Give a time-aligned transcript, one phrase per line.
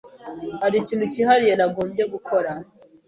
[0.61, 2.51] Hari ikintu cyihariye nagombye gukora?